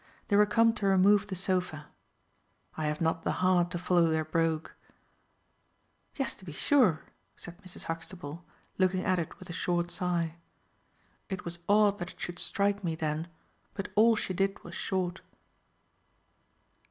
They 0.29 0.35
were 0.35 0.47
come 0.47 0.73
to 0.73 0.87
remove 0.87 1.27
the 1.27 1.35
sofa. 1.35 1.85
I 2.75 2.87
have 2.87 3.01
not 3.01 3.21
the 3.21 3.33
heart 3.33 3.69
to 3.69 3.77
follow 3.77 4.07
their 4.09 4.25
brogue. 4.25 4.69
"Yes 6.15 6.35
to 6.37 6.43
be 6.43 6.51
sure," 6.51 7.03
said 7.35 7.61
Mrs. 7.61 7.83
Huxtable, 7.83 8.43
looking 8.79 9.05
at 9.05 9.19
it 9.19 9.37
with 9.37 9.47
a 9.47 9.53
short 9.53 9.91
sigh. 9.91 10.37
It 11.29 11.45
was 11.45 11.59
odd 11.69 11.99
that 11.99 12.13
it 12.13 12.19
should 12.19 12.39
strike 12.39 12.83
me 12.83 12.95
then, 12.95 13.27
but 13.75 13.91
all 13.93 14.15
she 14.15 14.33
did 14.33 14.63
was 14.63 14.73
short. 14.73 15.21